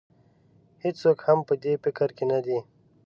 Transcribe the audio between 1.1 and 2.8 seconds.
هم په دې فکر کې نه دی.